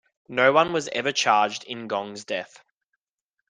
No 0.29 0.51
one 0.51 0.73
was 0.73 0.87
ever 0.93 1.11
charged 1.11 1.63
in 1.65 1.87
Gong's 1.87 2.25
death. 2.25 2.63